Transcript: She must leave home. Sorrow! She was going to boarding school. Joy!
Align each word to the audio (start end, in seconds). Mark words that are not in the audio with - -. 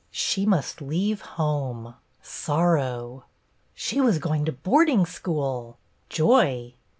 She 0.09 0.47
must 0.47 0.81
leave 0.81 1.21
home. 1.21 1.93
Sorrow! 2.23 3.25
She 3.75 4.01
was 4.01 4.17
going 4.17 4.45
to 4.45 4.51
boarding 4.51 5.05
school. 5.05 5.77
Joy! 6.09 6.73